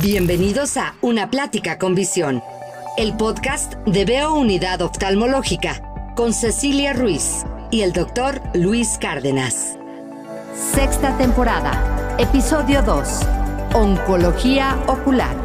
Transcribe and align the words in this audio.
Bienvenidos 0.00 0.76
a 0.76 0.94
Una 1.00 1.28
Plática 1.28 1.76
con 1.76 1.96
Visión, 1.96 2.40
el 2.96 3.16
podcast 3.16 3.74
de 3.84 4.04
Veo 4.04 4.34
Unidad 4.34 4.80
Oftalmológica 4.80 5.82
con 6.14 6.32
Cecilia 6.32 6.92
Ruiz 6.92 7.44
y 7.72 7.80
el 7.80 7.92
doctor 7.92 8.40
Luis 8.54 8.96
Cárdenas. 9.00 9.76
Sexta 10.54 11.18
temporada, 11.18 12.16
episodio 12.16 12.80
2, 12.82 13.08
Oncología 13.74 14.80
Ocular. 14.86 15.36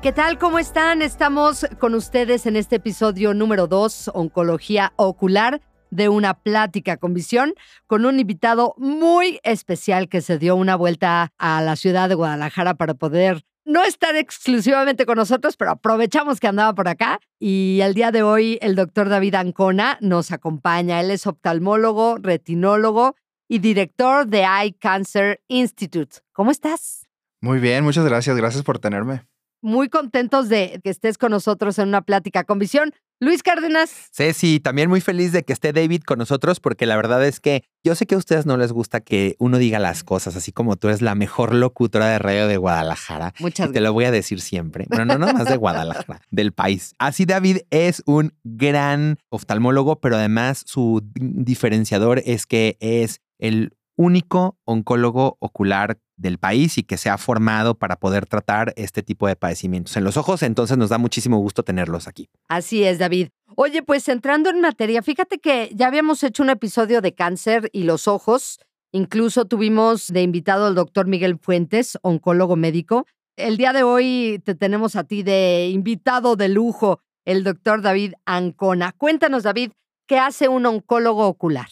¿Qué 0.00 0.12
tal? 0.12 0.38
¿Cómo 0.38 0.58
están? 0.58 1.02
Estamos 1.02 1.66
con 1.78 1.94
ustedes 1.94 2.46
en 2.46 2.56
este 2.56 2.76
episodio 2.76 3.34
número 3.34 3.66
2, 3.66 4.10
Oncología 4.14 4.94
Ocular 4.96 5.60
de 5.94 6.08
una 6.08 6.34
plática 6.34 6.96
con 6.96 7.14
visión 7.14 7.54
con 7.86 8.04
un 8.04 8.18
invitado 8.18 8.74
muy 8.78 9.40
especial 9.44 10.08
que 10.08 10.20
se 10.20 10.38
dio 10.38 10.56
una 10.56 10.76
vuelta 10.76 11.32
a 11.38 11.62
la 11.62 11.76
ciudad 11.76 12.08
de 12.08 12.16
Guadalajara 12.16 12.74
para 12.74 12.94
poder 12.94 13.44
no 13.64 13.82
estar 13.82 14.14
exclusivamente 14.16 15.06
con 15.06 15.16
nosotros, 15.16 15.56
pero 15.56 15.70
aprovechamos 15.70 16.40
que 16.40 16.48
andaba 16.48 16.74
por 16.74 16.88
acá. 16.88 17.20
Y 17.38 17.80
el 17.82 17.94
día 17.94 18.10
de 18.10 18.22
hoy 18.22 18.58
el 18.60 18.74
doctor 18.74 19.08
David 19.08 19.36
Ancona 19.36 19.96
nos 20.00 20.32
acompaña. 20.32 21.00
Él 21.00 21.10
es 21.10 21.26
oftalmólogo, 21.26 22.18
retinólogo 22.18 23.14
y 23.48 23.60
director 23.60 24.26
de 24.26 24.42
Eye 24.42 24.76
Cancer 24.78 25.40
Institute. 25.48 26.18
¿Cómo 26.32 26.50
estás? 26.50 27.06
Muy 27.40 27.58
bien, 27.58 27.84
muchas 27.84 28.04
gracias. 28.04 28.36
Gracias 28.36 28.62
por 28.64 28.78
tenerme. 28.78 29.22
Muy 29.64 29.88
contentos 29.88 30.50
de 30.50 30.78
que 30.84 30.90
estés 30.90 31.16
con 31.16 31.30
nosotros 31.30 31.78
en 31.78 31.88
una 31.88 32.02
plática 32.02 32.44
con 32.44 32.58
visión. 32.58 32.92
Luis 33.18 33.42
Cárdenas. 33.42 34.10
Ceci, 34.12 34.60
también 34.60 34.90
muy 34.90 35.00
feliz 35.00 35.32
de 35.32 35.42
que 35.42 35.54
esté 35.54 35.72
David 35.72 36.02
con 36.02 36.18
nosotros 36.18 36.60
porque 36.60 36.84
la 36.84 36.96
verdad 36.96 37.24
es 37.24 37.40
que 37.40 37.64
yo 37.82 37.94
sé 37.94 38.04
que 38.04 38.14
a 38.14 38.18
ustedes 38.18 38.44
no 38.44 38.58
les 38.58 38.72
gusta 38.72 39.00
que 39.00 39.36
uno 39.38 39.56
diga 39.56 39.78
las 39.78 40.04
cosas, 40.04 40.36
así 40.36 40.52
como 40.52 40.76
tú 40.76 40.88
eres 40.88 41.00
la 41.00 41.14
mejor 41.14 41.54
locutora 41.54 42.08
de 42.08 42.18
radio 42.18 42.46
de 42.46 42.58
Guadalajara. 42.58 43.32
Muchas 43.40 43.72
Te 43.72 43.80
lo 43.80 43.94
voy 43.94 44.04
a 44.04 44.10
decir 44.10 44.42
siempre. 44.42 44.84
Bueno, 44.90 45.06
no, 45.06 45.16
no 45.16 45.32
más 45.32 45.46
de 45.46 45.56
Guadalajara, 45.56 46.20
del 46.30 46.52
país. 46.52 46.92
Así 46.98 47.24
David 47.24 47.60
es 47.70 48.02
un 48.04 48.34
gran 48.44 49.16
oftalmólogo, 49.30 49.98
pero 49.98 50.16
además 50.16 50.62
su 50.66 51.02
diferenciador 51.14 52.20
es 52.26 52.44
que 52.44 52.76
es 52.80 53.22
el 53.38 53.72
único 53.96 54.58
oncólogo 54.64 55.38
ocular 55.40 55.98
del 56.16 56.38
país 56.38 56.78
y 56.78 56.82
que 56.82 56.96
se 56.96 57.10
ha 57.10 57.18
formado 57.18 57.74
para 57.74 57.96
poder 57.96 58.26
tratar 58.26 58.72
este 58.76 59.02
tipo 59.02 59.26
de 59.26 59.36
padecimientos 59.36 59.96
en 59.96 60.04
los 60.04 60.16
ojos. 60.16 60.42
Entonces 60.42 60.76
nos 60.76 60.90
da 60.90 60.98
muchísimo 60.98 61.38
gusto 61.38 61.62
tenerlos 61.62 62.06
aquí. 62.08 62.28
Así 62.48 62.84
es, 62.84 62.98
David. 62.98 63.28
Oye, 63.56 63.82
pues 63.82 64.08
entrando 64.08 64.50
en 64.50 64.60
materia, 64.60 65.02
fíjate 65.02 65.38
que 65.38 65.70
ya 65.74 65.86
habíamos 65.86 66.22
hecho 66.22 66.42
un 66.42 66.50
episodio 66.50 67.00
de 67.00 67.14
cáncer 67.14 67.68
y 67.72 67.84
los 67.84 68.08
ojos. 68.08 68.58
Incluso 68.92 69.44
tuvimos 69.44 70.08
de 70.08 70.22
invitado 70.22 70.66
al 70.66 70.74
doctor 70.74 71.06
Miguel 71.06 71.38
Fuentes, 71.40 71.98
oncólogo 72.02 72.56
médico. 72.56 73.06
El 73.36 73.56
día 73.56 73.72
de 73.72 73.82
hoy 73.82 74.40
te 74.44 74.54
tenemos 74.54 74.94
a 74.94 75.04
ti 75.04 75.24
de 75.24 75.68
invitado 75.72 76.36
de 76.36 76.48
lujo, 76.48 77.00
el 77.24 77.42
doctor 77.42 77.82
David 77.82 78.12
Ancona. 78.24 78.92
Cuéntanos, 78.92 79.42
David, 79.42 79.72
¿qué 80.06 80.18
hace 80.18 80.48
un 80.48 80.66
oncólogo 80.66 81.26
ocular? 81.26 81.66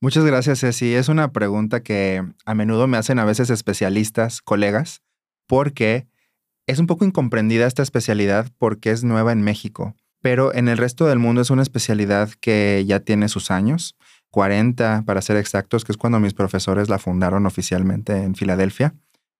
Muchas 0.00 0.24
gracias, 0.24 0.60
Ceci. 0.60 0.94
Es 0.94 1.08
una 1.08 1.32
pregunta 1.32 1.82
que 1.82 2.22
a 2.44 2.54
menudo 2.54 2.86
me 2.86 2.98
hacen 2.98 3.18
a 3.18 3.24
veces 3.24 3.48
especialistas, 3.48 4.42
colegas, 4.42 5.02
porque 5.46 6.06
es 6.66 6.78
un 6.78 6.86
poco 6.86 7.06
incomprendida 7.06 7.66
esta 7.66 7.82
especialidad 7.82 8.50
porque 8.58 8.90
es 8.90 9.04
nueva 9.04 9.32
en 9.32 9.42
México, 9.42 9.94
pero 10.20 10.52
en 10.54 10.68
el 10.68 10.76
resto 10.76 11.06
del 11.06 11.18
mundo 11.18 11.40
es 11.40 11.50
una 11.50 11.62
especialidad 11.62 12.30
que 12.40 12.84
ya 12.86 13.00
tiene 13.00 13.28
sus 13.28 13.50
años, 13.50 13.96
40 14.32 15.04
para 15.06 15.22
ser 15.22 15.38
exactos, 15.38 15.84
que 15.84 15.92
es 15.92 15.98
cuando 15.98 16.20
mis 16.20 16.34
profesores 16.34 16.90
la 16.90 16.98
fundaron 16.98 17.46
oficialmente 17.46 18.22
en 18.22 18.34
Filadelfia. 18.34 18.94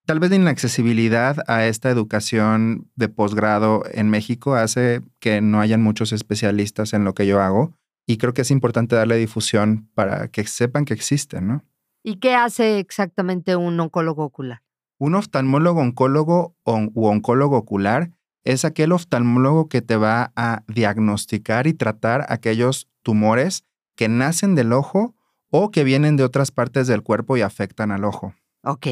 Tal 0.06 0.20
vez 0.20 0.30
la 0.30 0.36
inaccesibilidad 0.36 1.36
a 1.48 1.66
esta 1.66 1.90
educación 1.90 2.88
de 2.94 3.08
posgrado 3.08 3.82
en 3.92 4.08
México 4.08 4.54
hace 4.54 5.02
que 5.20 5.42
no 5.42 5.60
hayan 5.60 5.82
muchos 5.82 6.12
especialistas 6.12 6.94
en 6.94 7.04
lo 7.04 7.12
que 7.12 7.26
yo 7.26 7.42
hago 7.42 7.74
y 8.06 8.18
creo 8.18 8.32
que 8.32 8.42
es 8.42 8.50
importante 8.50 8.96
darle 8.96 9.16
difusión 9.16 9.90
para 9.94 10.28
que 10.28 10.46
sepan 10.46 10.84
que 10.84 10.94
existen, 10.94 11.48
¿no? 11.48 11.64
¿Y 12.02 12.18
qué 12.18 12.34
hace 12.34 12.78
exactamente 12.78 13.56
un 13.56 13.78
oncólogo 13.80 14.24
ocular? 14.24 14.62
Un 14.98 15.16
oftalmólogo 15.16 15.80
oncólogo 15.80 16.56
o, 16.62 16.78
u 16.94 17.06
oncólogo 17.06 17.56
ocular 17.56 18.12
es 18.44 18.64
aquel 18.64 18.92
oftalmólogo 18.92 19.68
que 19.68 19.82
te 19.82 19.96
va 19.96 20.32
a 20.36 20.62
diagnosticar 20.68 21.66
y 21.66 21.74
tratar 21.74 22.24
aquellos 22.28 22.88
tumores 23.02 23.64
que 23.96 24.08
nacen 24.08 24.54
del 24.54 24.72
ojo 24.72 25.16
o 25.50 25.72
que 25.72 25.82
vienen 25.82 26.16
de 26.16 26.22
otras 26.22 26.52
partes 26.52 26.86
del 26.86 27.02
cuerpo 27.02 27.36
y 27.36 27.40
afectan 27.40 27.90
al 27.90 28.04
ojo. 28.04 28.34
Ok. 28.62 28.86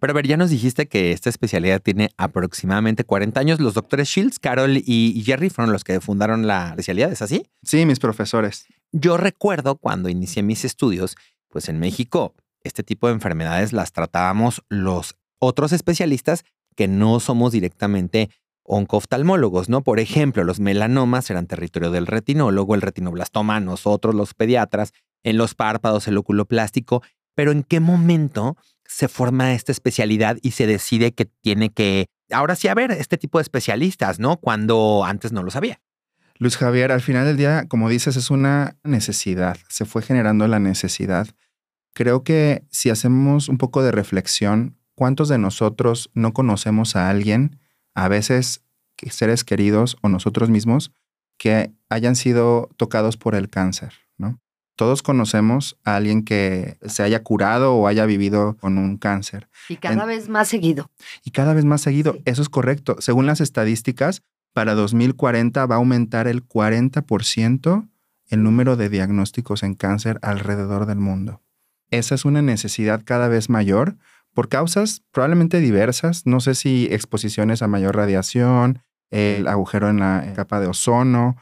Pero 0.00 0.12
a 0.12 0.14
ver, 0.14 0.26
ya 0.26 0.36
nos 0.36 0.50
dijiste 0.50 0.86
que 0.86 1.12
esta 1.12 1.28
especialidad 1.28 1.80
tiene 1.80 2.10
aproximadamente 2.16 3.04
40 3.04 3.40
años. 3.40 3.60
Los 3.60 3.74
doctores 3.74 4.08
Shields, 4.08 4.38
Carol 4.38 4.76
y 4.76 5.22
Jerry 5.24 5.50
fueron 5.50 5.72
los 5.72 5.84
que 5.84 6.00
fundaron 6.00 6.46
la 6.46 6.70
especialidad, 6.70 7.10
¿es 7.10 7.22
así? 7.22 7.44
Sí, 7.62 7.84
mis 7.84 7.98
profesores. 7.98 8.66
Yo 8.92 9.16
recuerdo 9.16 9.76
cuando 9.76 10.08
inicié 10.08 10.42
mis 10.42 10.64
estudios, 10.64 11.16
pues 11.48 11.68
en 11.68 11.78
México, 11.78 12.34
este 12.62 12.82
tipo 12.82 13.06
de 13.08 13.14
enfermedades 13.14 13.72
las 13.72 13.92
tratábamos 13.92 14.62
los 14.68 15.16
otros 15.38 15.72
especialistas 15.72 16.44
que 16.74 16.88
no 16.88 17.20
somos 17.20 17.52
directamente 17.52 18.30
oncooftalmólogos, 18.62 19.68
¿no? 19.68 19.82
Por 19.82 19.98
ejemplo, 19.98 20.44
los 20.44 20.60
melanomas 20.60 21.30
eran 21.30 21.46
territorio 21.46 21.90
del 21.90 22.06
retinólogo, 22.06 22.74
el 22.74 22.82
retinoblastoma, 22.82 23.60
nosotros 23.60 24.14
los 24.14 24.34
pediatras, 24.34 24.92
en 25.24 25.38
los 25.38 25.54
párpados, 25.54 26.06
el 26.06 26.18
óculo 26.18 26.44
plástico, 26.44 27.02
pero 27.34 27.50
¿en 27.50 27.62
qué 27.62 27.80
momento 27.80 28.56
se 28.88 29.06
forma 29.06 29.54
esta 29.54 29.70
especialidad 29.70 30.38
y 30.42 30.52
se 30.52 30.66
decide 30.66 31.12
que 31.12 31.26
tiene 31.26 31.70
que, 31.70 32.06
ahora 32.32 32.56
sí, 32.56 32.66
haber 32.66 32.90
este 32.90 33.18
tipo 33.18 33.38
de 33.38 33.42
especialistas, 33.42 34.18
¿no? 34.18 34.38
Cuando 34.38 35.04
antes 35.04 35.30
no 35.30 35.44
lo 35.44 35.50
sabía. 35.50 35.80
Luis 36.38 36.56
Javier, 36.56 36.90
al 36.90 37.00
final 37.00 37.26
del 37.26 37.36
día, 37.36 37.66
como 37.68 37.88
dices, 37.88 38.16
es 38.16 38.30
una 38.30 38.76
necesidad, 38.82 39.58
se 39.68 39.84
fue 39.84 40.02
generando 40.02 40.48
la 40.48 40.58
necesidad. 40.58 41.28
Creo 41.94 42.24
que 42.24 42.64
si 42.70 42.90
hacemos 42.90 43.48
un 43.48 43.58
poco 43.58 43.82
de 43.82 43.92
reflexión, 43.92 44.76
¿cuántos 44.94 45.28
de 45.28 45.38
nosotros 45.38 46.10
no 46.14 46.32
conocemos 46.32 46.96
a 46.96 47.10
alguien, 47.10 47.60
a 47.94 48.08
veces 48.08 48.62
seres 49.10 49.44
queridos 49.44 49.96
o 50.02 50.08
nosotros 50.08 50.50
mismos, 50.50 50.92
que 51.38 51.72
hayan 51.88 52.16
sido 52.16 52.68
tocados 52.76 53.16
por 53.16 53.34
el 53.34 53.48
cáncer. 53.48 53.92
Todos 54.78 55.02
conocemos 55.02 55.76
a 55.84 55.96
alguien 55.96 56.22
que 56.22 56.78
se 56.86 57.02
haya 57.02 57.24
curado 57.24 57.74
o 57.74 57.88
haya 57.88 58.06
vivido 58.06 58.56
con 58.60 58.78
un 58.78 58.96
cáncer. 58.96 59.48
Y 59.68 59.74
cada 59.74 60.04
vez 60.04 60.28
más 60.28 60.46
seguido. 60.46 60.88
Y 61.24 61.32
cada 61.32 61.52
vez 61.52 61.64
más 61.64 61.80
seguido. 61.80 62.16
Eso 62.24 62.42
es 62.42 62.48
correcto. 62.48 62.94
Según 63.00 63.26
las 63.26 63.40
estadísticas, 63.40 64.22
para 64.52 64.76
2040 64.76 65.66
va 65.66 65.74
a 65.74 65.78
aumentar 65.78 66.28
el 66.28 66.46
40% 66.46 67.88
el 68.28 68.42
número 68.44 68.76
de 68.76 68.88
diagnósticos 68.88 69.64
en 69.64 69.74
cáncer 69.74 70.20
alrededor 70.22 70.86
del 70.86 70.98
mundo. 70.98 71.42
Esa 71.90 72.14
es 72.14 72.24
una 72.24 72.40
necesidad 72.40 73.02
cada 73.04 73.26
vez 73.26 73.50
mayor 73.50 73.96
por 74.32 74.48
causas 74.48 75.02
probablemente 75.10 75.58
diversas. 75.58 76.24
No 76.24 76.38
sé 76.38 76.54
si 76.54 76.86
exposiciones 76.92 77.62
a 77.62 77.66
mayor 77.66 77.96
radiación, 77.96 78.84
el 79.10 79.48
agujero 79.48 79.88
en 79.88 79.98
la 79.98 80.34
capa 80.36 80.60
de 80.60 80.68
ozono, 80.68 81.36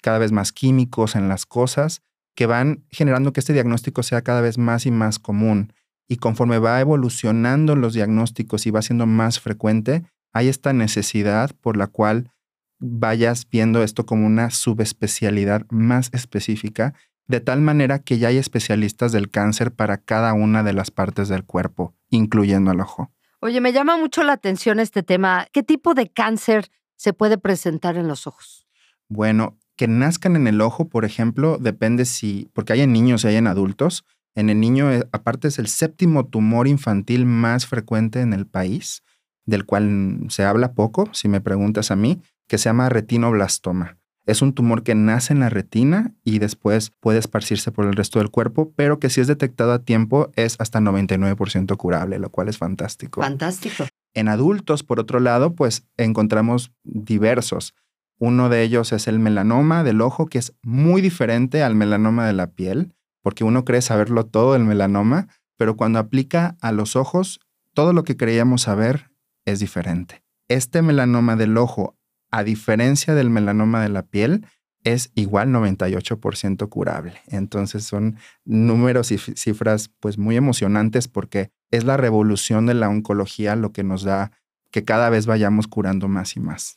cada 0.00 0.16
vez 0.16 0.32
más 0.32 0.52
químicos 0.52 1.16
en 1.16 1.28
las 1.28 1.44
cosas 1.44 2.00
que 2.38 2.46
van 2.46 2.84
generando 2.88 3.32
que 3.32 3.40
este 3.40 3.52
diagnóstico 3.52 4.04
sea 4.04 4.22
cada 4.22 4.40
vez 4.40 4.58
más 4.58 4.86
y 4.86 4.92
más 4.92 5.18
común. 5.18 5.72
Y 6.06 6.18
conforme 6.18 6.60
va 6.60 6.80
evolucionando 6.80 7.74
los 7.74 7.94
diagnósticos 7.94 8.64
y 8.64 8.70
va 8.70 8.80
siendo 8.80 9.06
más 9.06 9.40
frecuente, 9.40 10.04
hay 10.32 10.46
esta 10.46 10.72
necesidad 10.72 11.50
por 11.60 11.76
la 11.76 11.88
cual 11.88 12.30
vayas 12.78 13.48
viendo 13.50 13.82
esto 13.82 14.06
como 14.06 14.24
una 14.24 14.50
subespecialidad 14.50 15.66
más 15.68 16.10
específica, 16.12 16.94
de 17.26 17.40
tal 17.40 17.60
manera 17.60 17.98
que 17.98 18.18
ya 18.18 18.28
hay 18.28 18.36
especialistas 18.36 19.10
del 19.10 19.30
cáncer 19.30 19.72
para 19.72 19.98
cada 19.98 20.32
una 20.32 20.62
de 20.62 20.74
las 20.74 20.92
partes 20.92 21.28
del 21.28 21.42
cuerpo, 21.42 21.96
incluyendo 22.08 22.70
el 22.70 22.78
ojo. 22.78 23.10
Oye, 23.40 23.60
me 23.60 23.72
llama 23.72 23.96
mucho 23.96 24.22
la 24.22 24.34
atención 24.34 24.78
este 24.78 25.02
tema. 25.02 25.48
¿Qué 25.50 25.64
tipo 25.64 25.92
de 25.94 26.08
cáncer 26.08 26.70
se 26.94 27.12
puede 27.12 27.36
presentar 27.36 27.96
en 27.96 28.06
los 28.06 28.28
ojos? 28.28 28.68
Bueno, 29.08 29.57
que 29.78 29.88
nazcan 29.88 30.34
en 30.34 30.48
el 30.48 30.60
ojo, 30.60 30.88
por 30.88 31.04
ejemplo, 31.04 31.56
depende 31.56 32.04
si, 32.04 32.50
porque 32.52 32.72
hay 32.72 32.80
en 32.80 32.92
niños 32.92 33.24
y 33.24 33.28
hay 33.28 33.36
en 33.36 33.46
adultos. 33.46 34.04
En 34.34 34.50
el 34.50 34.58
niño, 34.58 34.92
eh, 34.92 35.08
aparte, 35.12 35.48
es 35.48 35.60
el 35.60 35.68
séptimo 35.68 36.26
tumor 36.26 36.66
infantil 36.66 37.24
más 37.24 37.64
frecuente 37.64 38.20
en 38.20 38.32
el 38.32 38.44
país, 38.44 39.04
del 39.46 39.64
cual 39.64 40.26
se 40.30 40.44
habla 40.44 40.72
poco, 40.72 41.08
si 41.12 41.28
me 41.28 41.40
preguntas 41.40 41.92
a 41.92 41.96
mí, 41.96 42.20
que 42.48 42.58
se 42.58 42.68
llama 42.68 42.88
retinoblastoma. 42.88 43.96
Es 44.26 44.42
un 44.42 44.52
tumor 44.52 44.82
que 44.82 44.96
nace 44.96 45.32
en 45.32 45.40
la 45.40 45.48
retina 45.48 46.12
y 46.24 46.40
después 46.40 46.90
puede 47.00 47.20
esparcirse 47.20 47.70
por 47.70 47.86
el 47.86 47.94
resto 47.94 48.18
del 48.18 48.30
cuerpo, 48.30 48.72
pero 48.74 48.98
que 48.98 49.10
si 49.10 49.20
es 49.20 49.28
detectado 49.28 49.72
a 49.72 49.84
tiempo 49.84 50.32
es 50.34 50.56
hasta 50.58 50.80
99% 50.80 51.76
curable, 51.76 52.18
lo 52.18 52.30
cual 52.30 52.48
es 52.48 52.58
fantástico. 52.58 53.22
Fantástico. 53.22 53.86
En 54.12 54.28
adultos, 54.28 54.82
por 54.82 54.98
otro 54.98 55.20
lado, 55.20 55.54
pues 55.54 55.86
encontramos 55.96 56.72
diversos. 56.82 57.74
Uno 58.18 58.48
de 58.48 58.62
ellos 58.62 58.92
es 58.92 59.06
el 59.06 59.18
melanoma 59.18 59.84
del 59.84 60.00
ojo, 60.00 60.26
que 60.26 60.38
es 60.38 60.54
muy 60.62 61.00
diferente 61.00 61.62
al 61.62 61.74
melanoma 61.74 62.26
de 62.26 62.32
la 62.32 62.48
piel, 62.48 62.94
porque 63.22 63.44
uno 63.44 63.64
cree 63.64 63.82
saberlo 63.82 64.26
todo 64.26 64.54
del 64.54 64.64
melanoma, 64.64 65.28
pero 65.56 65.76
cuando 65.76 65.98
aplica 65.98 66.56
a 66.60 66.72
los 66.72 66.96
ojos, 66.96 67.40
todo 67.74 67.92
lo 67.92 68.04
que 68.04 68.16
creíamos 68.16 68.62
saber 68.62 69.10
es 69.44 69.60
diferente. 69.60 70.24
Este 70.48 70.82
melanoma 70.82 71.36
del 71.36 71.56
ojo, 71.56 71.96
a 72.30 72.42
diferencia 72.42 73.14
del 73.14 73.30
melanoma 73.30 73.82
de 73.82 73.88
la 73.88 74.02
piel, 74.02 74.46
es 74.84 75.10
igual 75.14 75.48
98% 75.50 76.68
curable. 76.68 77.14
Entonces 77.26 77.84
son 77.84 78.16
números 78.44 79.12
y 79.12 79.18
cifras 79.18 79.90
pues 80.00 80.18
muy 80.18 80.36
emocionantes 80.36 81.08
porque 81.08 81.50
es 81.70 81.84
la 81.84 81.96
revolución 81.96 82.66
de 82.66 82.74
la 82.74 82.88
oncología 82.88 83.56
lo 83.56 83.72
que 83.72 83.84
nos 83.84 84.02
da 84.02 84.32
que 84.70 84.84
cada 84.84 85.10
vez 85.10 85.26
vayamos 85.26 85.66
curando 85.66 86.08
más 86.08 86.36
y 86.36 86.40
más. 86.40 86.76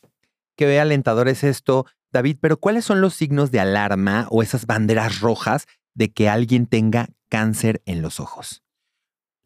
Qué 0.56 0.78
alentador 0.80 1.28
es 1.28 1.44
esto, 1.44 1.86
David, 2.12 2.38
pero 2.40 2.58
¿cuáles 2.58 2.84
son 2.84 3.00
los 3.00 3.14
signos 3.14 3.50
de 3.50 3.60
alarma 3.60 4.26
o 4.30 4.42
esas 4.42 4.66
banderas 4.66 5.20
rojas 5.20 5.66
de 5.94 6.12
que 6.12 6.28
alguien 6.28 6.66
tenga 6.66 7.08
cáncer 7.28 7.82
en 7.86 8.02
los 8.02 8.20
ojos? 8.20 8.62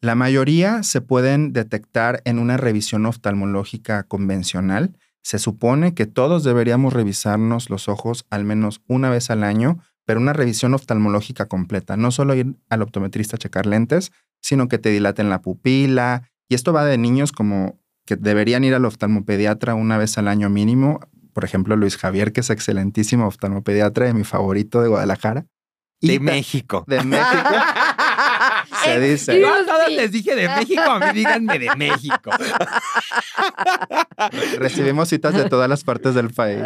La 0.02 0.14
mayoría 0.14 0.82
se 0.82 1.00
pueden 1.00 1.52
detectar 1.52 2.22
en 2.24 2.38
una 2.38 2.56
revisión 2.56 3.06
oftalmológica 3.06 4.02
convencional. 4.02 4.98
Se 5.22 5.38
supone 5.38 5.94
que 5.94 6.06
todos 6.06 6.44
deberíamos 6.44 6.92
revisarnos 6.92 7.70
los 7.70 7.88
ojos 7.88 8.26
al 8.30 8.44
menos 8.44 8.82
una 8.86 9.10
vez 9.10 9.30
al 9.30 9.42
año, 9.42 9.78
pero 10.04 10.20
una 10.20 10.32
revisión 10.32 10.74
oftalmológica 10.74 11.46
completa. 11.46 11.96
No 11.96 12.10
solo 12.10 12.34
ir 12.34 12.56
al 12.68 12.82
optometrista 12.82 13.36
a 13.36 13.38
checar 13.38 13.66
lentes, 13.66 14.12
sino 14.40 14.68
que 14.68 14.78
te 14.78 14.90
dilaten 14.90 15.30
la 15.30 15.40
pupila. 15.40 16.30
Y 16.48 16.54
esto 16.54 16.72
va 16.72 16.84
de 16.84 16.98
niños 16.98 17.32
como 17.32 17.80
que 18.06 18.16
deberían 18.16 18.64
ir 18.64 18.74
al 18.74 18.84
oftalmopediatra 18.84 19.74
una 19.74 19.98
vez 19.98 20.16
al 20.16 20.28
año 20.28 20.48
mínimo. 20.48 21.00
Por 21.32 21.44
ejemplo, 21.44 21.76
Luis 21.76 21.98
Javier, 21.98 22.32
que 22.32 22.40
es 22.40 22.50
excelentísimo 22.50 23.26
oftalmopediatra, 23.26 24.06
de 24.06 24.14
mi 24.14 24.24
favorito 24.24 24.80
de 24.80 24.88
Guadalajara. 24.88 25.46
De 26.00 26.20
México. 26.20 26.84
De 26.86 27.02
México. 27.02 27.26
Se 28.86 29.00
dice. 29.00 29.40
Yo 29.40 29.48
les 29.88 30.12
dije 30.12 30.34
de 30.34 30.48
México, 30.48 30.82
a 30.82 30.98
mí 30.98 31.06
díganme 31.14 31.58
de 31.58 31.76
México. 31.76 32.30
Recibimos 34.58 35.08
citas 35.08 35.34
de 35.34 35.48
todas 35.48 35.68
las 35.68 35.84
partes 35.84 36.14
del 36.14 36.30
país. 36.30 36.62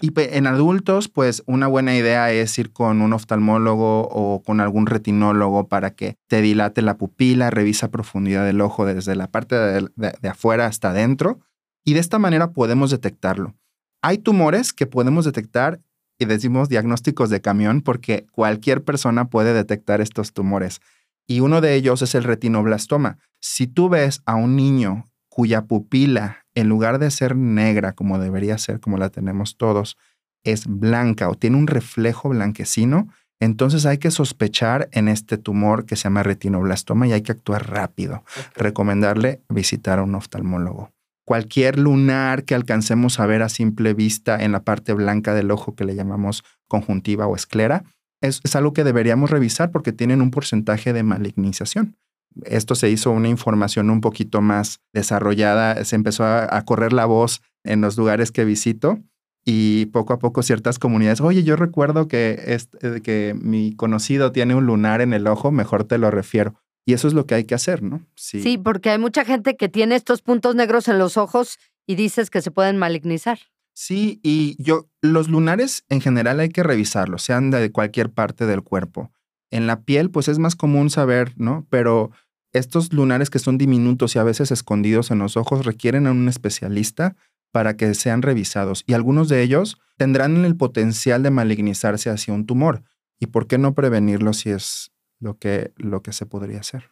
Y 0.00 0.12
en 0.16 0.46
adultos, 0.46 1.08
pues 1.08 1.42
una 1.46 1.66
buena 1.66 1.96
idea 1.96 2.30
es 2.32 2.58
ir 2.58 2.72
con 2.72 3.02
un 3.02 3.12
oftalmólogo 3.12 4.08
o 4.10 4.42
con 4.42 4.60
algún 4.60 4.86
retinólogo 4.86 5.68
para 5.68 5.94
que 5.94 6.16
te 6.26 6.42
dilate 6.42 6.82
la 6.82 6.96
pupila, 6.96 7.50
revisa 7.50 7.90
profundidad 7.90 8.44
del 8.44 8.60
ojo 8.60 8.84
desde 8.84 9.16
la 9.16 9.28
parte 9.28 9.56
de, 9.56 9.88
de 9.96 10.28
afuera 10.28 10.66
hasta 10.66 10.90
adentro. 10.90 11.40
Y 11.84 11.94
de 11.94 12.00
esta 12.00 12.18
manera 12.18 12.52
podemos 12.52 12.90
detectarlo. 12.90 13.54
Hay 14.02 14.18
tumores 14.18 14.72
que 14.72 14.86
podemos 14.86 15.24
detectar 15.24 15.80
y 16.18 16.24
decimos 16.24 16.68
diagnósticos 16.68 17.30
de 17.30 17.40
camión 17.40 17.82
porque 17.82 18.26
cualquier 18.32 18.84
persona 18.84 19.28
puede 19.28 19.52
detectar 19.52 20.00
estos 20.00 20.32
tumores. 20.32 20.80
Y 21.26 21.40
uno 21.40 21.60
de 21.60 21.74
ellos 21.74 22.02
es 22.02 22.14
el 22.14 22.24
retinoblastoma. 22.24 23.18
Si 23.40 23.66
tú 23.66 23.88
ves 23.88 24.22
a 24.26 24.34
un 24.36 24.56
niño 24.56 25.04
cuya 25.28 25.66
pupila, 25.66 26.44
en 26.54 26.68
lugar 26.68 26.98
de 26.98 27.10
ser 27.10 27.36
negra 27.36 27.92
como 27.92 28.18
debería 28.18 28.58
ser, 28.58 28.80
como 28.80 28.96
la 28.96 29.10
tenemos 29.10 29.56
todos, 29.56 29.96
es 30.44 30.66
blanca 30.66 31.28
o 31.28 31.34
tiene 31.34 31.56
un 31.56 31.66
reflejo 31.66 32.28
blanquecino, 32.28 33.08
entonces 33.40 33.84
hay 33.84 33.98
que 33.98 34.10
sospechar 34.10 34.88
en 34.92 35.08
este 35.08 35.36
tumor 35.36 35.84
que 35.84 35.96
se 35.96 36.04
llama 36.04 36.22
retinoblastoma 36.22 37.06
y 37.06 37.12
hay 37.12 37.22
que 37.22 37.32
actuar 37.32 37.68
rápido. 37.70 38.24
Recomendarle 38.54 39.42
visitar 39.48 39.98
a 39.98 40.04
un 40.04 40.14
oftalmólogo 40.14 40.96
cualquier 41.26 41.76
lunar 41.76 42.44
que 42.44 42.54
alcancemos 42.54 43.18
a 43.18 43.26
ver 43.26 43.42
a 43.42 43.48
simple 43.48 43.94
vista 43.94 44.42
en 44.42 44.52
la 44.52 44.62
parte 44.62 44.92
blanca 44.94 45.34
del 45.34 45.50
ojo 45.50 45.74
que 45.74 45.84
le 45.84 45.96
llamamos 45.96 46.44
conjuntiva 46.68 47.26
o 47.26 47.34
esclera, 47.34 47.84
es, 48.20 48.56
algo 48.56 48.72
que 48.72 48.84
deberíamos 48.84 49.30
revisar 49.30 49.70
porque 49.70 49.92
tienen 49.92 50.22
un 50.22 50.30
porcentaje 50.30 50.92
de 50.92 51.02
malignización. 51.02 51.96
Esto 52.44 52.74
se 52.74 52.90
hizo 52.90 53.10
una 53.10 53.28
información 53.28 53.88
un 53.90 54.00
poquito 54.00 54.42
más 54.42 54.80
desarrollada, 54.92 55.84
se 55.84 55.96
empezó 55.96 56.24
a, 56.24 56.62
correr 56.66 56.92
la 56.92 57.06
voz 57.06 57.40
en 57.64 57.80
los 57.80 57.96
lugares 57.96 58.30
que 58.30 58.44
visito 58.44 58.98
y 59.44 59.86
poco 59.86 60.12
a 60.12 60.18
poco 60.18 60.42
ciertas 60.42 60.78
comunidades, 60.78 61.20
oye, 61.20 61.44
yo 61.44 61.56
recuerdo 61.56 62.08
que, 62.08 62.58
eh, 62.82 63.00
que 63.00 63.34
mi 63.40 63.74
conocido 63.74 64.32
tiene 64.32 64.54
un 64.54 64.66
lunar 64.66 65.00
en 65.00 65.12
el 65.12 65.26
ojo, 65.28 65.52
mejor 65.52 65.84
te 65.84 65.98
lo 65.98 66.10
refiero. 66.10 66.54
Y 66.84 66.92
eso 66.92 67.08
es 67.08 67.14
lo 67.14 67.26
que 67.26 67.34
hay 67.34 67.44
que 67.44 67.54
hacer, 67.54 67.82
¿no? 67.82 68.06
Sí. 68.14 68.58
porque 68.58 68.90
hay 68.90 68.98
mucha 68.98 69.24
gente 69.24 69.56
que 69.56 69.68
tiene 69.68 69.96
estos 69.96 70.22
puntos 70.22 70.54
negros 70.54 70.86
en 70.88 70.98
los 70.98 71.16
ojos 71.16 71.58
y 71.86 71.96
dices 71.96 72.30
que 72.30 72.40
se 72.42 72.52
pueden 72.52 72.76
malignizar. 72.76 73.38
Sí, 73.76 74.20
y 74.22 74.56
yo, 74.58 74.88
los 75.02 75.28
lunares 75.28 75.84
en 75.88 76.00
general 76.00 76.40
hay 76.40 76.48
que 76.48 76.62
revisarlos, 76.62 77.22
sean 77.22 77.50
de 77.50 77.70
cualquier 77.70 78.10
parte 78.10 78.46
del 78.46 78.62
cuerpo. 78.62 79.12
En 79.50 79.66
la 79.66 79.82
piel, 79.82 80.10
pues 80.10 80.28
es 80.28 80.38
más 80.38 80.56
común 80.56 80.88
saber, 80.88 81.34
¿no? 81.36 81.66
Pero 81.68 82.10
estos 82.52 82.92
lunares 82.92 83.28
que 83.28 83.38
son 83.38 83.58
diminutos 83.58 84.16
y 84.16 84.18
a 84.18 84.24
veces 84.24 84.50
escondidos 84.50 85.10
en 85.10 85.18
los 85.18 85.36
ojos 85.36 85.66
requieren 85.66 86.06
a 86.06 86.12
un 86.12 86.26
especialista 86.28 87.16
para 87.52 87.76
que 87.76 87.92
sean 87.94 88.22
revisados. 88.22 88.82
Y 88.86 88.94
algunos 88.94 89.28
de 89.28 89.42
ellos 89.42 89.78
tendrán 89.98 90.44
el 90.44 90.56
potencial 90.56 91.22
de 91.22 91.30
malignizarse 91.30 92.08
hacia 92.08 92.32
un 92.32 92.46
tumor. 92.46 92.82
¿Y 93.18 93.26
por 93.26 93.46
qué 93.46 93.58
no 93.58 93.74
prevenirlo 93.74 94.32
si 94.32 94.50
es 94.50 94.90
lo 95.20 95.38
que, 95.38 95.72
lo 95.76 96.02
que 96.02 96.12
se 96.12 96.26
podría 96.26 96.60
hacer. 96.60 96.90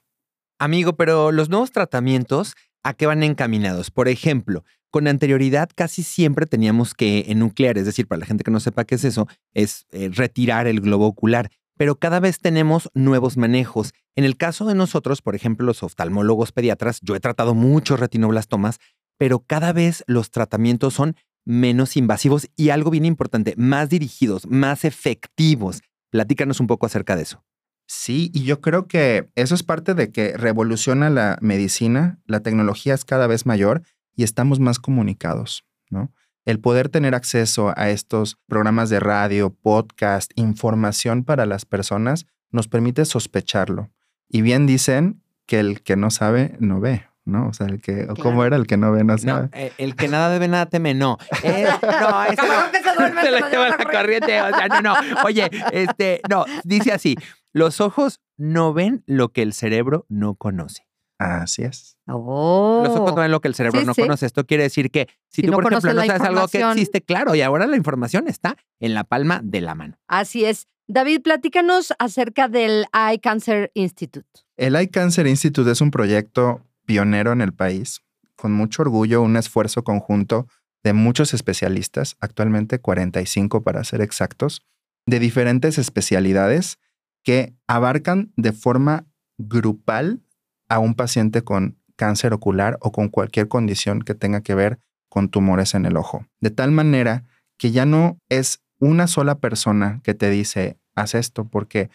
Amigo, 0.58 0.96
pero 0.96 1.32
los 1.32 1.48
nuevos 1.48 1.72
tratamientos, 1.72 2.54
¿a 2.82 2.94
qué 2.94 3.06
van 3.06 3.22
encaminados? 3.22 3.90
Por 3.90 4.08
ejemplo, 4.08 4.64
con 4.94 5.08
anterioridad 5.08 5.70
casi 5.74 6.04
siempre 6.04 6.46
teníamos 6.46 6.94
que 6.94 7.24
enuclear, 7.26 7.78
es 7.78 7.84
decir, 7.84 8.06
para 8.06 8.20
la 8.20 8.26
gente 8.26 8.44
que 8.44 8.52
no 8.52 8.60
sepa 8.60 8.84
qué 8.84 8.94
es 8.94 9.02
eso, 9.02 9.26
es 9.52 9.86
eh, 9.90 10.08
retirar 10.12 10.68
el 10.68 10.80
globo 10.80 11.08
ocular. 11.08 11.50
Pero 11.76 11.96
cada 11.96 12.20
vez 12.20 12.38
tenemos 12.38 12.88
nuevos 12.94 13.36
manejos. 13.36 13.92
En 14.14 14.22
el 14.22 14.36
caso 14.36 14.66
de 14.66 14.76
nosotros, 14.76 15.20
por 15.20 15.34
ejemplo, 15.34 15.66
los 15.66 15.82
oftalmólogos 15.82 16.52
pediatras, 16.52 17.00
yo 17.02 17.16
he 17.16 17.18
tratado 17.20 17.56
muchos 17.56 17.98
retinoblastomas, 17.98 18.78
pero 19.18 19.40
cada 19.40 19.72
vez 19.72 20.04
los 20.06 20.30
tratamientos 20.30 20.94
son 20.94 21.16
menos 21.44 21.96
invasivos 21.96 22.48
y 22.54 22.68
algo 22.68 22.92
bien 22.92 23.04
importante, 23.04 23.54
más 23.56 23.90
dirigidos, 23.90 24.46
más 24.46 24.84
efectivos. 24.84 25.82
Platícanos 26.10 26.60
un 26.60 26.68
poco 26.68 26.86
acerca 26.86 27.16
de 27.16 27.22
eso. 27.22 27.42
Sí, 27.88 28.30
y 28.32 28.44
yo 28.44 28.60
creo 28.60 28.86
que 28.86 29.28
eso 29.34 29.56
es 29.56 29.64
parte 29.64 29.94
de 29.94 30.12
que 30.12 30.36
revoluciona 30.36 31.10
la 31.10 31.36
medicina, 31.40 32.20
la 32.26 32.44
tecnología 32.44 32.94
es 32.94 33.04
cada 33.04 33.26
vez 33.26 33.44
mayor 33.44 33.82
y 34.16 34.24
estamos 34.24 34.60
más 34.60 34.78
comunicados, 34.78 35.64
¿no? 35.90 36.12
El 36.44 36.60
poder 36.60 36.90
tener 36.90 37.14
acceso 37.14 37.72
a 37.76 37.88
estos 37.88 38.36
programas 38.46 38.90
de 38.90 39.00
radio, 39.00 39.50
podcast, 39.50 40.30
información 40.34 41.24
para 41.24 41.46
las 41.46 41.64
personas 41.64 42.26
nos 42.50 42.68
permite 42.68 43.04
sospecharlo. 43.04 43.90
Y 44.28 44.42
bien 44.42 44.66
dicen 44.66 45.22
que 45.46 45.58
el 45.58 45.82
que 45.82 45.96
no 45.96 46.10
sabe 46.10 46.56
no 46.60 46.80
ve, 46.80 47.06
¿no? 47.24 47.48
O 47.48 47.52
sea, 47.52 47.66
el 47.66 47.80
que, 47.80 48.06
¿cómo 48.20 48.44
era? 48.44 48.56
El 48.56 48.66
que 48.66 48.76
no 48.76 48.92
ve 48.92 49.04
no 49.04 49.16
sabe. 49.16 49.48
Eh, 49.52 49.72
el 49.78 49.96
que 49.96 50.08
nada 50.08 50.30
debe, 50.30 50.48
nada 50.48 50.66
teme, 50.66 50.94
no. 50.94 51.18
Eh, 51.42 51.66
no, 51.82 52.24
eso 52.24 52.42
que 52.70 53.20
se 53.20 53.30
le 53.30 53.40
lleva 53.50 53.68
la 53.68 53.84
corriente. 53.84 54.40
O 54.42 54.48
sea, 54.48 54.68
no, 54.68 54.80
no. 54.80 54.94
Oye, 55.24 55.50
este, 55.72 56.20
no, 56.28 56.44
dice 56.64 56.92
así: 56.92 57.16
los 57.52 57.80
ojos 57.80 58.20
no 58.36 58.72
ven 58.72 59.02
lo 59.06 59.32
que 59.32 59.42
el 59.42 59.52
cerebro 59.52 60.06
no 60.08 60.34
conoce. 60.34 60.86
Así 61.18 61.62
es. 61.62 61.93
Los 62.06 62.16
ojos 62.16 63.14
no 63.14 63.22
ven 63.22 63.30
lo 63.30 63.40
que 63.40 63.48
el 63.48 63.54
cerebro 63.54 63.82
no 63.82 63.94
conoce. 63.94 64.26
Esto 64.26 64.44
quiere 64.44 64.64
decir 64.64 64.90
que 64.90 65.08
si, 65.28 65.42
tú, 65.42 65.52
por 65.52 65.72
ejemplo, 65.72 65.94
no 65.94 66.04
sabes 66.04 66.20
algo 66.20 66.48
que 66.48 66.60
existe, 66.60 67.00
claro, 67.00 67.34
y 67.34 67.40
ahora 67.40 67.66
la 67.66 67.76
información 67.76 68.28
está 68.28 68.56
en 68.80 68.94
la 68.94 69.04
palma 69.04 69.40
de 69.42 69.60
la 69.60 69.74
mano. 69.74 69.96
Así 70.06 70.44
es. 70.44 70.68
David, 70.86 71.22
platícanos 71.22 71.94
acerca 71.98 72.48
del 72.48 72.84
Eye 72.92 73.18
Cancer 73.20 73.70
Institute. 73.74 74.28
El 74.56 74.76
Eye 74.76 74.90
Cancer 74.90 75.26
Institute 75.26 75.70
es 75.70 75.80
un 75.80 75.90
proyecto 75.90 76.60
pionero 76.84 77.32
en 77.32 77.40
el 77.40 77.54
país, 77.54 78.02
con 78.36 78.52
mucho 78.52 78.82
orgullo, 78.82 79.22
un 79.22 79.36
esfuerzo 79.36 79.82
conjunto 79.82 80.46
de 80.82 80.92
muchos 80.92 81.32
especialistas, 81.32 82.16
actualmente 82.20 82.78
45 82.78 83.62
para 83.62 83.82
ser 83.84 84.02
exactos, 84.02 84.66
de 85.06 85.18
diferentes 85.18 85.78
especialidades 85.78 86.78
que 87.22 87.54
abarcan 87.66 88.32
de 88.36 88.52
forma 88.52 89.06
grupal 89.38 90.22
a 90.68 90.78
un 90.78 90.94
paciente 90.94 91.42
con 91.42 91.78
cáncer 91.96 92.32
ocular 92.32 92.78
o 92.80 92.92
con 92.92 93.08
cualquier 93.08 93.48
condición 93.48 94.02
que 94.02 94.14
tenga 94.14 94.40
que 94.40 94.54
ver 94.54 94.78
con 95.08 95.28
tumores 95.28 95.74
en 95.74 95.86
el 95.86 95.96
ojo. 95.96 96.26
De 96.40 96.50
tal 96.50 96.70
manera 96.72 97.24
que 97.56 97.70
ya 97.70 97.86
no 97.86 98.18
es 98.28 98.62
una 98.78 99.06
sola 99.06 99.38
persona 99.38 100.00
que 100.02 100.14
te 100.14 100.30
dice, 100.30 100.78
haz 100.94 101.14
esto, 101.14 101.44
porque 101.46 101.90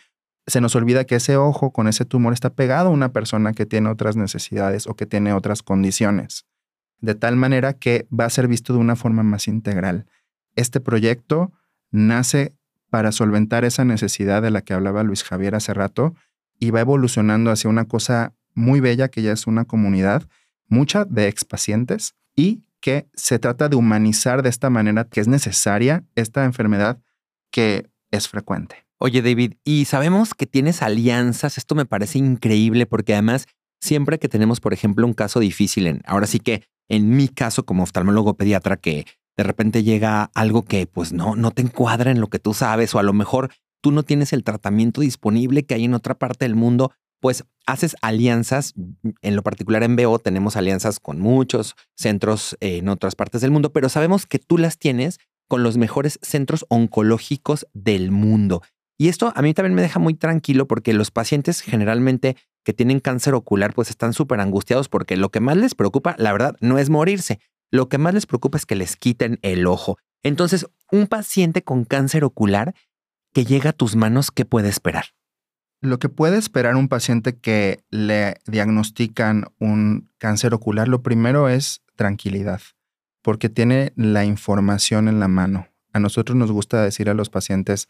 se 0.48 0.62
nos 0.62 0.75
olvida 0.75 1.06
que 1.06 1.15
ese 1.15 1.38
ojo 1.38 1.72
con 1.72 1.88
ese 1.88 2.06
tumor 2.06 2.34
está 2.34 2.50
pegado 2.51 2.89
a 2.89 2.94
una 2.94 3.12
persona 3.12 3.53
que 3.53 3.65
tiene 3.65 3.89
otras 3.89 4.15
necesidades 4.15 4.88
o 4.88 4.96
que 4.96 5.06
tiene 5.06 5.34
otras 5.34 5.63
condiciones, 5.63 6.46
de 7.00 7.15
tal 7.15 7.36
manera 7.36 7.74
que 7.74 8.08
va 8.18 8.25
a 8.25 8.29
ser 8.29 8.48
visto 8.48 8.74
de 8.74 8.79
una 8.79 8.96
forma 8.96 9.24
más 9.24 9.48
integral. 9.48 10.08
Este 10.56 10.79
proyecto 10.79 11.51
nace 11.91 12.56
para 12.89 13.12
solventar 13.12 13.65
esa 13.65 13.86
necesidad 13.86 14.41
de 14.41 14.51
la 14.51 14.62
que 14.62 14.74
hablaba 14.74 15.03
Luis 15.03 15.24
Javier 15.24 15.56
hace 15.56 15.74
rato 15.74 16.15
y 16.60 16.72
va 16.72 16.82
evolucionando 16.82 17.51
hacia 17.51 17.70
una 17.70 17.86
cosa 17.86 18.34
muy 18.60 18.80
bella 18.80 19.08
que 19.08 19.22
ya 19.22 19.32
es 19.32 19.48
una 19.48 19.66
comunidad, 19.66 20.28
mucha 20.68 21.06
de 21.06 21.28
expacientes 21.28 22.16
y 22.36 22.63
que 22.82 23.10
se 23.13 23.39
trata 23.39 23.70
de 23.70 23.75
humanizar 23.75 24.44
de 24.44 24.50
esta 24.50 24.70
manera 24.70 25.06
que 25.06 25.20
es 25.20 25.28
necesaria 25.28 26.04
esta 26.16 26.46
enfermedad 26.46 27.01
que 27.51 27.89
es 28.12 28.28
frecuente. 28.28 28.86
Oye, 28.98 29.22
David, 29.22 29.54
y 29.63 29.86
sabemos 29.86 30.34
que 30.34 30.46
tienes 30.46 30.82
alianzas, 30.82 31.58
esto 31.58 31.74
me 31.74 31.86
parece 31.86 32.20
increíble 32.20 32.86
porque 32.86 33.13
además 33.13 33.48
siempre 33.82 34.20
que 34.20 34.28
tenemos, 34.28 34.60
por 34.60 34.74
ejemplo, 34.74 35.08
un 35.08 35.13
caso 35.13 35.39
difícil, 35.39 35.88
en, 35.88 36.01
ahora 36.06 36.28
sí 36.28 36.39
que 36.39 36.63
en 36.89 37.16
mi 37.16 37.30
caso 37.30 37.66
como 37.66 37.84
oftalmólogo 37.84 38.36
pediatra, 38.36 38.78
que 38.78 39.06
de 39.38 39.44
repente 39.44 39.84
llega 39.84 40.32
algo 40.34 40.63
que 40.63 40.86
pues 40.86 41.13
no, 41.13 41.36
no 41.36 41.51
te 41.51 41.62
encuadra 41.62 42.12
en 42.12 42.20
lo 42.20 42.28
que 42.28 42.39
tú 42.39 42.54
sabes 42.54 42.94
o 42.94 43.00
a 43.00 43.04
lo 43.04 43.13
mejor 43.13 43.51
tú 43.82 43.92
no 43.92 44.04
tienes 44.04 44.34
el 44.34 44.44
tratamiento 44.44 45.00
disponible 45.00 45.63
que 45.63 45.75
hay 45.75 45.86
en 45.86 45.94
otra 45.94 46.16
parte 46.16 46.44
del 46.44 46.56
mundo, 46.56 46.92
pues 47.20 47.46
haces 47.66 47.96
alianzas, 48.02 48.74
en 49.22 49.36
lo 49.36 49.44
particular 49.44 49.84
en 49.84 49.96
BO 49.96 50.20
tenemos 50.20 50.56
alianzas 50.56 51.00
con 51.00 51.20
muchos 51.20 51.76
centros 51.96 52.58
en 52.60 52.90
otras 52.90 53.16
partes 53.16 53.42
del 53.42 53.52
mundo, 53.52 53.72
pero 53.72 53.90
sabemos 53.90 54.26
que 54.26 54.40
tú 54.40 54.58
las 54.58 54.78
tienes 54.78 55.20
con 55.48 55.64
los 55.64 55.78
mejores 55.78 56.20
centros 56.22 56.66
oncológicos 56.70 57.68
del 57.74 58.12
mundo. 58.12 58.62
Y 58.98 59.08
esto 59.08 59.32
a 59.36 59.42
mí 59.42 59.54
también 59.54 59.76
me 59.76 59.82
deja 59.82 60.00
muy 60.00 60.14
tranquilo 60.14 60.68
porque 60.68 60.94
los 60.94 61.10
pacientes 61.10 61.62
generalmente 61.62 62.36
que 62.66 62.74
tienen 62.74 63.00
cáncer 63.00 63.34
ocular 63.34 63.74
pues 63.74 63.90
están 63.90 64.14
súper 64.14 64.42
angustiados 64.42 64.90
porque 64.90 65.16
lo 65.16 65.30
que 65.30 65.40
más 65.40 65.58
les 65.58 65.74
preocupa, 65.74 66.16
la 66.18 66.32
verdad, 66.32 66.56
no 66.60 66.78
es 66.78 66.90
morirse, 66.90 67.40
lo 67.72 67.88
que 67.88 67.98
más 67.98 68.14
les 68.14 68.26
preocupa 68.26 68.58
es 68.58 68.66
que 68.66 68.76
les 68.76 68.98
quiten 68.98 69.40
el 69.42 69.68
ojo. 69.68 69.98
Entonces, 70.24 70.68
un 70.92 71.08
paciente 71.08 71.64
con 71.64 71.86
cáncer 71.86 72.24
ocular 72.24 72.76
que 73.34 73.46
llega 73.46 73.72
a 73.72 73.74
tus 73.74 73.96
manos, 73.96 74.32
¿qué 74.32 74.44
puede 74.44 74.70
esperar? 74.70 75.06
Lo 75.82 75.98
que 75.98 76.10
puede 76.10 76.38
esperar 76.38 76.76
un 76.76 76.90
paciente 76.90 77.38
que 77.38 77.86
le 77.90 78.36
diagnostican 78.46 79.46
un 79.60 80.10
cáncer 80.18 80.54
ocular, 80.54 80.90
lo 80.90 81.02
primero 81.04 81.48
es 81.48 81.84
tranquilidad, 81.96 82.60
porque 83.22 83.48
tiene 83.48 83.94
la 83.96 84.26
información 84.26 85.08
en 85.08 85.22
la 85.22 85.30
mano. 85.30 85.68
A 85.94 86.00
nosotros 86.00 86.36
nos 86.36 86.52
gusta 86.52 86.84
decir 86.84 87.10
a 87.10 87.14
los 87.14 87.30
pacientes 87.30 87.88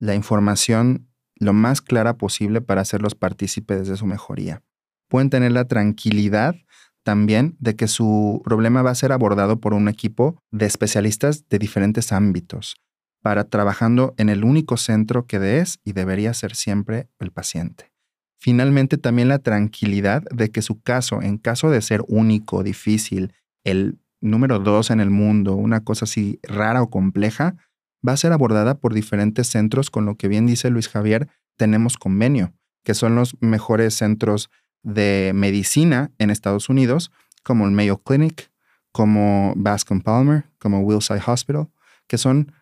la 0.00 0.16
información 0.16 1.08
lo 1.36 1.52
más 1.52 1.80
clara 1.80 2.16
posible 2.16 2.60
para 2.60 2.80
hacerlos 2.80 3.14
partícipes 3.14 3.86
de 3.86 3.96
su 3.96 4.06
mejoría. 4.06 4.62
Pueden 5.06 5.30
tener 5.30 5.52
la 5.52 5.66
tranquilidad 5.66 6.56
también 7.04 7.56
de 7.60 7.76
que 7.76 7.86
su 7.86 8.42
problema 8.44 8.82
va 8.82 8.90
a 8.90 8.96
ser 8.96 9.12
abordado 9.12 9.60
por 9.60 9.74
un 9.74 9.88
equipo 9.88 10.42
de 10.50 10.66
especialistas 10.66 11.48
de 11.48 11.60
diferentes 11.60 12.10
ámbitos 12.12 12.74
para 13.22 13.44
trabajando 13.44 14.14
en 14.16 14.28
el 14.28 14.44
único 14.44 14.76
centro 14.76 15.26
que 15.26 15.60
es 15.60 15.80
y 15.84 15.92
debería 15.92 16.34
ser 16.34 16.54
siempre 16.54 17.08
el 17.18 17.30
paciente. 17.30 17.92
Finalmente, 18.40 18.98
también 18.98 19.28
la 19.28 19.40
tranquilidad 19.40 20.22
de 20.30 20.50
que 20.50 20.62
su 20.62 20.80
caso, 20.80 21.20
en 21.22 21.38
caso 21.38 21.70
de 21.70 21.82
ser 21.82 22.02
único, 22.06 22.62
difícil, 22.62 23.32
el 23.64 23.98
número 24.20 24.60
dos 24.60 24.90
en 24.90 25.00
el 25.00 25.10
mundo, 25.10 25.54
una 25.54 25.82
cosa 25.82 26.04
así 26.04 26.38
rara 26.42 26.82
o 26.82 26.90
compleja, 26.90 27.56
va 28.06 28.12
a 28.12 28.16
ser 28.16 28.32
abordada 28.32 28.78
por 28.78 28.94
diferentes 28.94 29.48
centros 29.48 29.90
con 29.90 30.06
lo 30.06 30.14
que 30.16 30.28
bien 30.28 30.46
dice 30.46 30.70
Luis 30.70 30.88
Javier, 30.88 31.28
tenemos 31.56 31.96
convenio, 31.96 32.52
que 32.84 32.94
son 32.94 33.16
los 33.16 33.36
mejores 33.40 33.94
centros 33.94 34.50
de 34.82 35.32
medicina 35.34 36.12
en 36.18 36.30
Estados 36.30 36.68
Unidos, 36.68 37.10
como 37.42 37.66
el 37.66 37.72
Mayo 37.72 37.98
Clinic, 37.98 38.50
como 38.92 39.52
Bascom 39.56 40.00
Palmer, 40.00 40.44
como 40.58 40.80
Wilside 40.80 41.22
Hospital, 41.26 41.68
que 42.06 42.18
son 42.18 42.52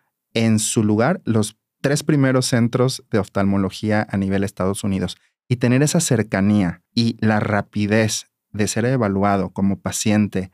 en 0.45 0.59
su 0.59 0.83
lugar 0.83 1.21
los 1.25 1.57
tres 1.81 2.03
primeros 2.03 2.45
centros 2.45 3.03
de 3.11 3.19
oftalmología 3.19 4.05
a 4.09 4.17
nivel 4.17 4.43
Estados 4.43 4.83
Unidos. 4.83 5.17
Y 5.47 5.57
tener 5.57 5.81
esa 5.81 5.99
cercanía 5.99 6.81
y 6.93 7.17
la 7.19 7.39
rapidez 7.39 8.27
de 8.51 8.67
ser 8.67 8.85
evaluado 8.85 9.51
como 9.51 9.79
paciente 9.79 10.51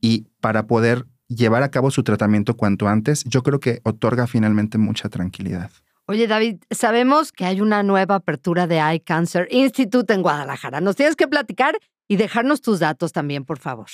y 0.00 0.26
para 0.40 0.66
poder 0.66 1.06
llevar 1.28 1.62
a 1.62 1.70
cabo 1.70 1.90
su 1.90 2.02
tratamiento 2.02 2.56
cuanto 2.56 2.88
antes, 2.88 3.24
yo 3.24 3.42
creo 3.42 3.60
que 3.60 3.80
otorga 3.84 4.26
finalmente 4.26 4.78
mucha 4.78 5.08
tranquilidad. 5.08 5.70
Oye, 6.06 6.26
David, 6.26 6.56
sabemos 6.70 7.32
que 7.32 7.46
hay 7.46 7.60
una 7.60 7.82
nueva 7.82 8.16
apertura 8.16 8.66
de 8.66 8.76
Eye 8.76 9.00
Cancer 9.00 9.48
Institute 9.50 10.12
en 10.12 10.22
Guadalajara. 10.22 10.80
Nos 10.80 10.96
tienes 10.96 11.16
que 11.16 11.26
platicar 11.26 11.78
y 12.08 12.16
dejarnos 12.16 12.60
tus 12.60 12.80
datos 12.80 13.12
también, 13.12 13.44
por 13.44 13.58
favor. 13.58 13.88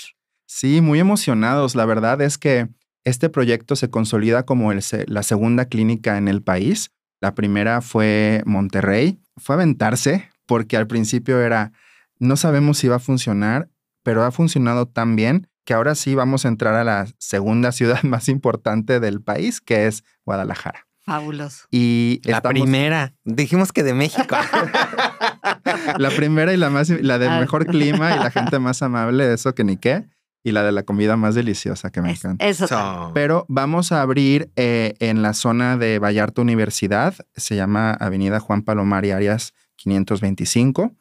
Sí, 0.47 0.81
muy 0.81 0.99
emocionados. 0.99 1.77
La 1.77 1.85
verdad 1.85 2.21
es 2.21 2.37
que 2.37 2.69
este 3.05 3.29
proyecto 3.29 3.77
se 3.77 3.91
consolida 3.91 4.45
como 4.45 4.73
la 4.73 5.23
segunda 5.23 5.65
clínica 5.67 6.19
en 6.19 6.29
el 6.29 6.43
país. 6.43 6.91
La 7.21 7.35
primera 7.35 7.81
fue 7.81 8.43
Monterrey. 8.47 9.21
Fue 9.37 9.55
aventarse 9.55 10.29
porque 10.47 10.77
al 10.77 10.87
principio 10.87 11.41
era, 11.41 11.73
no 12.19 12.37
sabemos 12.37 12.79
si 12.79 12.89
va 12.89 12.97
a 12.97 13.01
funcionar, 13.01 13.69
pero 14.03 14.25
ha 14.25 14.33
funcionado 14.33 14.87
tan 14.87 15.17
bien 15.17 15.49
que 15.65 15.75
ahora 15.75 15.95
sí 15.95 16.15
vamos 16.15 16.45
a 16.45 16.49
entrar 16.49 16.75
a 16.75 16.85
la 16.85 17.07
segunda 17.19 17.73
ciudad 17.73 18.03
más 18.05 18.29
importante 18.29 19.01
del 19.01 19.23
país, 19.23 19.61
que 19.61 19.87
es 19.87 20.05
Guadalajara. 20.25 20.87
Fabuloso. 21.03 21.67
Y 21.71 22.21
la 22.25 22.43
primera, 22.43 23.15
dijimos 23.25 23.73
que 23.73 23.83
de 23.83 23.95
México. 23.95 24.37
la 25.99 26.11
primera 26.11 26.53
y 26.53 26.57
la 26.57 26.71
más 26.71 26.91
la 26.91 27.19
del 27.19 27.31
ah. 27.31 27.41
mejor 27.41 27.67
clima 27.67 28.15
y 28.15 28.19
la 28.19 28.31
gente 28.31 28.59
más 28.59 28.83
amable, 28.83 29.33
eso 29.33 29.55
que 29.55 29.65
ni 29.65 29.77
qué. 29.77 30.09
Y 30.43 30.53
la 30.53 30.63
de 30.63 30.73
la 30.73 30.85
comida 30.85 31.17
más 31.17 31.35
deliciosa 31.35 31.91
que 31.91 32.01
me 32.01 32.13
encanta. 32.13 32.47
Eso. 32.47 33.11
Pero 33.13 33.45
vamos 33.49 33.93
a 33.93 34.01
abrir 34.01 34.51
eh, 34.57 34.95
en 34.99 35.21
la 35.23 35.35
zona 35.35 35.77
de 35.77 35.99
Vallarta 35.99 36.41
Universidad, 36.41 37.15
se 37.37 37.57
llama 37.57 37.93
Avenida 37.93 38.41
Juan 38.41 38.63
Palomar 38.63 39.05
y 39.05 39.11
Arias 39.11 39.53
525. 39.77 40.93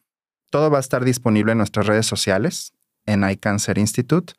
Todo 0.49 0.69
va 0.69 0.77
a 0.77 0.81
estar 0.81 1.05
disponible 1.05 1.53
en 1.53 1.59
nuestras 1.59 1.87
redes 1.87 2.05
sociales, 2.05 2.73
en 3.05 3.27
iCancer 3.29 3.77
Institute 3.77 4.33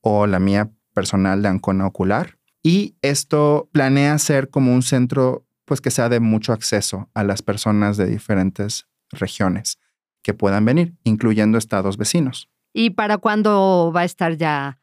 o 0.00 0.26
la 0.26 0.40
mía 0.40 0.70
personal 0.94 1.42
de 1.42 1.48
Ancona 1.48 1.86
Ocular. 1.86 2.38
Y 2.62 2.96
esto 3.02 3.68
planea 3.72 4.18
ser 4.18 4.50
como 4.50 4.74
un 4.74 4.82
centro 4.82 5.46
pues 5.64 5.80
que 5.80 5.92
sea 5.92 6.08
de 6.08 6.18
mucho 6.18 6.52
acceso 6.52 7.08
a 7.14 7.22
las 7.22 7.42
personas 7.42 7.96
de 7.96 8.06
diferentes 8.06 8.88
regiones 9.10 9.78
que 10.22 10.34
puedan 10.34 10.64
venir, 10.64 10.96
incluyendo 11.04 11.58
estados 11.58 11.96
vecinos. 11.96 12.49
¿Y 12.72 12.90
para 12.90 13.18
cuándo 13.18 13.92
va 13.94 14.02
a 14.02 14.04
estar 14.04 14.36
ya 14.36 14.80